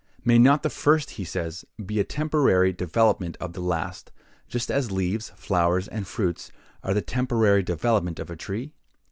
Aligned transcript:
May 0.25 0.39
not 0.39 0.63
the 0.63 0.71
first, 0.71 1.11
he 1.11 1.23
says, 1.23 1.63
"be 1.85 1.99
a 1.99 2.03
temporary 2.03 2.73
development 2.73 3.37
of 3.39 3.53
the 3.53 3.61
last, 3.61 4.11
just 4.47 4.71
as 4.71 4.89
leaves, 4.91 5.29
flowers, 5.35 5.87
and 5.87 6.07
fruits, 6.07 6.51
are 6.83 6.95
the 6.95 7.03
temporary 7.03 7.61
developments 7.61 8.19
of 8.19 8.31
a 8.31 8.35
tree? 8.35 8.73